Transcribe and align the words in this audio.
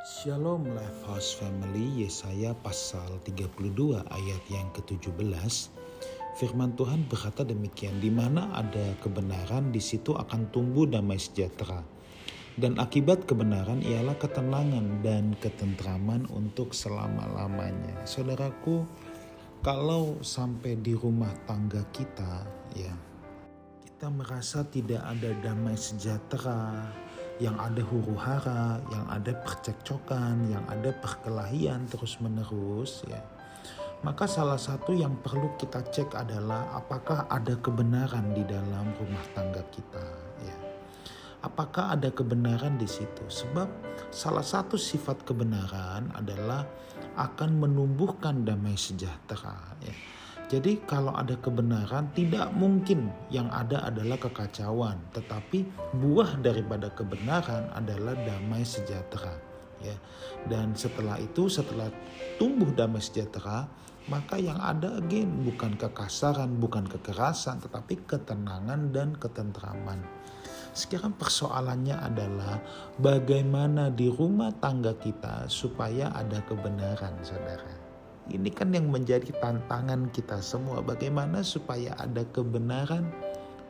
Shalom 0.00 0.64
House 1.04 1.36
Family 1.36 2.00
Yesaya 2.00 2.56
pasal 2.56 3.20
32 3.20 4.00
ayat 4.08 4.42
yang 4.48 4.72
ke-17 4.72 5.12
Firman 6.40 6.72
Tuhan 6.72 7.04
berkata 7.04 7.44
demikian 7.44 8.00
di 8.00 8.08
mana 8.08 8.48
ada 8.56 8.96
kebenaran 9.04 9.68
di 9.68 9.76
situ 9.76 10.16
akan 10.16 10.48
tumbuh 10.48 10.88
damai 10.88 11.20
sejahtera. 11.20 11.84
Dan 12.56 12.80
akibat 12.80 13.28
kebenaran 13.28 13.84
ialah 13.84 14.16
ketenangan 14.16 15.04
dan 15.04 15.36
ketentraman 15.36 16.24
untuk 16.32 16.72
selama-lamanya. 16.72 18.00
Saudaraku 18.08 18.88
kalau 19.60 20.16
sampai 20.24 20.80
di 20.80 20.96
rumah 20.96 21.36
tangga 21.44 21.84
kita 21.92 22.48
ya 22.72 22.96
kita 23.84 24.08
merasa 24.08 24.64
tidak 24.64 25.04
ada 25.04 25.28
damai 25.44 25.76
sejahtera 25.76 26.88
yang 27.40 27.56
ada 27.56 27.80
huru 27.80 28.14
hara, 28.20 28.78
yang 28.92 29.08
ada 29.08 29.32
percekcokan, 29.32 30.52
yang 30.52 30.64
ada 30.68 30.92
perkelahian 30.92 31.88
terus-menerus 31.88 33.02
ya. 33.08 33.18
Maka 34.00 34.28
salah 34.28 34.60
satu 34.60 34.92
yang 34.92 35.16
perlu 35.20 35.56
kita 35.56 35.84
cek 35.84 36.16
adalah 36.16 36.72
apakah 36.72 37.28
ada 37.28 37.56
kebenaran 37.60 38.32
di 38.32 38.44
dalam 38.44 38.92
rumah 38.96 39.24
tangga 39.32 39.64
kita 39.72 40.06
ya. 40.44 40.56
Apakah 41.40 41.96
ada 41.96 42.12
kebenaran 42.12 42.76
di 42.76 42.88
situ? 42.88 43.24
Sebab 43.28 43.68
salah 44.12 44.44
satu 44.44 44.76
sifat 44.76 45.24
kebenaran 45.24 46.12
adalah 46.12 46.68
akan 47.16 47.60
menumbuhkan 47.60 48.44
damai 48.44 48.76
sejahtera 48.76 49.76
ya 49.80 50.19
jadi 50.50 50.82
kalau 50.82 51.14
ada 51.14 51.38
kebenaran 51.38 52.10
tidak 52.10 52.50
mungkin 52.58 53.06
yang 53.30 53.46
ada 53.54 53.86
adalah 53.86 54.18
kekacauan, 54.18 54.98
tetapi 55.14 55.62
buah 55.94 56.42
daripada 56.42 56.90
kebenaran 56.90 57.70
adalah 57.70 58.18
damai 58.26 58.66
sejahtera. 58.66 59.38
Ya. 59.78 59.94
Dan 60.50 60.74
setelah 60.74 61.22
itu 61.22 61.46
setelah 61.46 61.86
tumbuh 62.42 62.66
damai 62.74 62.98
sejahtera, 62.98 63.70
maka 64.10 64.42
yang 64.42 64.58
ada 64.58 64.98
again 64.98 65.46
bukan 65.46 65.78
kekasaran, 65.78 66.58
bukan 66.58 66.82
kekerasan, 66.82 67.62
tetapi 67.62 68.02
ketenangan 68.10 68.90
dan 68.90 69.14
ketentraman. 69.14 70.02
Sekarang 70.74 71.14
persoalannya 71.14 71.94
adalah 71.94 72.58
bagaimana 72.98 73.86
di 73.94 74.10
rumah 74.10 74.50
tangga 74.58 74.98
kita 74.98 75.46
supaya 75.46 76.10
ada 76.10 76.42
kebenaran, 76.42 77.22
saudara. 77.22 77.89
Ini 78.28 78.50
kan 78.52 78.76
yang 78.76 78.92
menjadi 78.92 79.32
tantangan 79.40 80.12
kita 80.12 80.44
semua. 80.44 80.84
Bagaimana 80.84 81.40
supaya 81.40 81.96
ada 81.96 82.20
kebenaran 82.28 83.08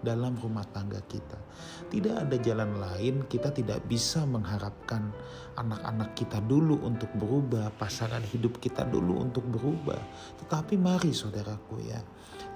dalam 0.00 0.36
rumah 0.36 0.64
tangga 0.68 1.00
kita. 1.04 1.38
Tidak 1.88 2.26
ada 2.26 2.36
jalan 2.40 2.80
lain, 2.80 3.24
kita 3.28 3.52
tidak 3.52 3.84
bisa 3.84 4.24
mengharapkan 4.24 5.12
anak-anak 5.56 6.16
kita 6.16 6.40
dulu 6.44 6.80
untuk 6.84 7.12
berubah, 7.16 7.72
pasangan 7.76 8.24
hidup 8.24 8.60
kita 8.60 8.88
dulu 8.88 9.20
untuk 9.20 9.44
berubah. 9.48 9.98
Tetapi 10.44 10.80
mari 10.80 11.12
saudaraku 11.12 11.84
ya, 11.84 12.00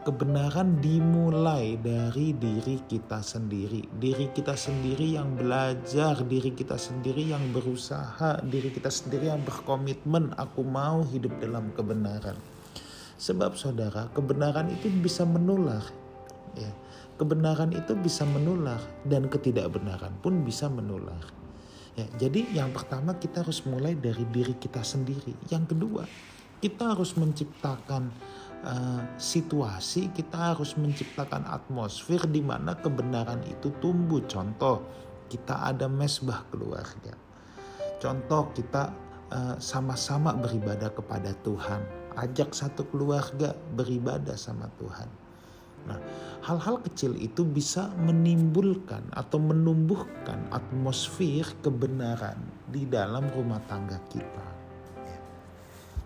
kebenaran 0.04 0.80
dimulai 0.84 1.80
dari 1.80 2.36
diri 2.36 2.84
kita 2.84 3.24
sendiri. 3.24 3.88
Diri 3.96 4.32
kita 4.32 4.52
sendiri 4.52 5.16
yang 5.16 5.36
belajar, 5.36 6.20
diri 6.24 6.52
kita 6.52 6.76
sendiri 6.76 7.32
yang 7.32 7.52
berusaha, 7.52 8.44
diri 8.44 8.68
kita 8.72 8.92
sendiri 8.92 9.32
yang 9.32 9.40
berkomitmen, 9.44 10.36
aku 10.36 10.60
mau 10.64 11.00
hidup 11.08 11.36
dalam 11.40 11.72
kebenaran. 11.72 12.36
Sebab 13.14 13.56
saudara, 13.56 14.12
kebenaran 14.12 14.68
itu 14.68 14.90
bisa 14.90 15.24
menular. 15.24 16.03
Ya. 16.54 16.70
Kebenaran 17.14 17.70
itu 17.70 17.94
bisa 17.94 18.26
menular 18.26 18.82
dan 19.06 19.30
ketidakbenaran 19.30 20.18
pun 20.18 20.42
bisa 20.42 20.66
menular. 20.66 21.22
Ya, 21.94 22.10
jadi 22.18 22.42
yang 22.50 22.74
pertama 22.74 23.14
kita 23.14 23.46
harus 23.46 23.62
mulai 23.62 23.94
dari 23.94 24.26
diri 24.34 24.58
kita 24.58 24.82
sendiri. 24.82 25.30
Yang 25.46 25.74
kedua, 25.78 26.02
kita 26.58 26.90
harus 26.90 27.14
menciptakan 27.14 28.10
uh, 28.66 29.02
situasi, 29.14 30.10
kita 30.10 30.58
harus 30.58 30.74
menciptakan 30.74 31.46
atmosfer 31.46 32.18
di 32.26 32.42
mana 32.42 32.74
kebenaran 32.74 33.46
itu 33.46 33.70
tumbuh. 33.78 34.18
Contoh, 34.26 34.82
kita 35.30 35.70
ada 35.70 35.86
mesbah 35.86 36.42
keluarga. 36.50 37.14
Contoh, 38.02 38.50
kita 38.50 38.90
uh, 39.30 39.56
sama-sama 39.62 40.34
beribadah 40.34 40.90
kepada 40.90 41.30
Tuhan. 41.46 41.78
Ajak 42.18 42.58
satu 42.58 42.90
keluarga 42.90 43.54
beribadah 43.74 44.34
sama 44.34 44.66
Tuhan. 44.82 45.23
Nah, 45.84 46.00
hal-hal 46.44 46.80
kecil 46.84 47.16
itu 47.20 47.44
bisa 47.44 47.92
menimbulkan 48.00 49.04
atau 49.12 49.36
menumbuhkan 49.36 50.48
atmosfer 50.48 51.44
kebenaran 51.60 52.40
di 52.68 52.88
dalam 52.88 53.28
rumah 53.32 53.60
tangga 53.68 54.00
kita 54.08 54.54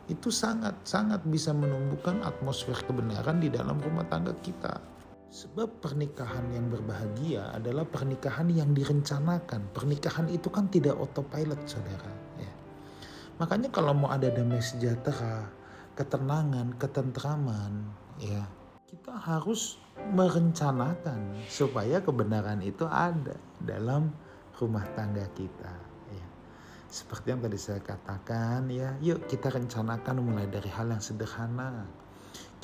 itu 0.09 0.33
sangat-sangat 0.33 1.21
bisa 1.29 1.53
menumbuhkan 1.53 2.25
atmosfer 2.25 2.81
kebenaran 2.89 3.45
di 3.45 3.53
dalam 3.53 3.77
rumah 3.77 4.09
tangga 4.09 4.33
kita. 4.41 4.81
Sebab 5.29 5.85
pernikahan 5.85 6.49
yang 6.57 6.73
berbahagia 6.73 7.53
adalah 7.53 7.85
pernikahan 7.85 8.49
yang 8.49 8.73
direncanakan. 8.73 9.69
Pernikahan 9.77 10.33
itu 10.33 10.49
kan 10.49 10.73
tidak 10.73 10.97
autopilot, 10.97 11.61
saudara. 11.69 12.13
Ya. 12.41 12.53
Makanya 13.37 13.69
kalau 13.69 13.93
mau 13.93 14.09
ada 14.09 14.33
damai 14.33 14.65
sejahtera, 14.65 15.45
ketenangan, 15.93 16.73
ketentraman, 16.81 17.93
ya 18.17 18.49
kita 18.89 19.13
harus 19.13 19.77
merencanakan 20.17 21.37
supaya 21.45 22.01
kebenaran 22.01 22.65
itu 22.65 22.89
ada 22.89 23.37
dalam 23.61 24.09
rumah 24.57 24.89
tangga 24.97 25.29
kita. 25.37 25.89
Seperti 26.89 27.37
yang 27.37 27.45
tadi 27.45 27.61
saya 27.61 27.85
katakan 27.85 28.65
ya, 28.73 28.97
yuk 29.05 29.29
kita 29.29 29.53
rencanakan 29.53 30.25
mulai 30.25 30.49
dari 30.49 30.73
hal 30.73 30.89
yang 30.89 31.05
sederhana. 31.05 31.85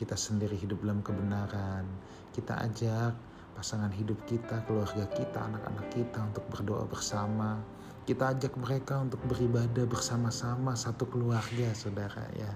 Kita 0.01 0.17
sendiri 0.17 0.57
hidup 0.57 0.81
dalam 0.81 1.05
kebenaran. 1.05 1.85
Kita 2.33 2.57
ajak 2.57 3.13
pasangan 3.53 3.93
hidup 3.93 4.17
kita, 4.25 4.65
keluarga 4.65 5.05
kita, 5.13 5.45
anak-anak 5.45 5.93
kita 5.93 6.25
untuk 6.25 6.45
berdoa 6.49 6.89
bersama. 6.89 7.61
Kita 8.09 8.33
ajak 8.33 8.57
mereka 8.57 9.05
untuk 9.05 9.21
beribadah 9.29 9.85
bersama-sama 9.85 10.73
satu 10.73 11.05
keluarga, 11.05 11.77
saudara 11.77 12.25
ya. 12.33 12.49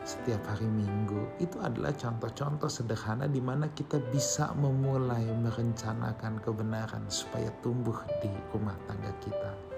Setiap 0.00 0.42
hari 0.48 0.64
Minggu 0.66 1.28
itu 1.38 1.60
adalah 1.60 1.92
contoh-contoh 1.92 2.72
sederhana 2.72 3.28
di 3.28 3.38
mana 3.38 3.68
kita 3.72 4.00
bisa 4.08 4.50
memulai 4.56 5.28
merencanakan 5.28 6.40
kebenaran 6.40 7.04
supaya 7.12 7.52
tumbuh 7.60 8.00
di 8.24 8.32
rumah 8.50 8.74
tangga 8.88 9.12
kita 9.20 9.70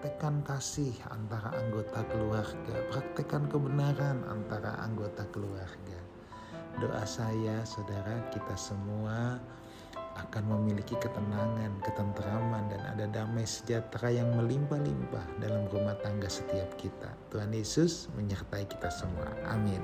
praktekkan 0.00 0.40
kasih 0.48 0.96
antara 1.12 1.52
anggota 1.60 2.00
keluarga, 2.08 2.76
praktekkan 2.88 3.44
kebenaran 3.52 4.24
antara 4.32 4.80
anggota 4.80 5.28
keluarga. 5.28 6.00
Doa 6.80 7.04
saya, 7.04 7.60
saudara, 7.68 8.24
kita 8.32 8.56
semua 8.56 9.36
akan 10.30 10.46
memiliki 10.46 10.94
ketenangan, 10.94 11.82
ketenteraman, 11.82 12.70
dan 12.70 12.86
ada 12.86 13.04
damai 13.10 13.42
sejahtera 13.42 14.14
yang 14.14 14.30
melimpah-limpah 14.38 15.42
dalam 15.42 15.66
rumah 15.74 15.98
tangga 16.06 16.30
setiap 16.30 16.70
kita. 16.78 17.10
Tuhan 17.34 17.50
Yesus 17.50 18.06
menyertai 18.14 18.70
kita 18.70 18.94
semua. 18.94 19.26
Amin. 19.50 19.82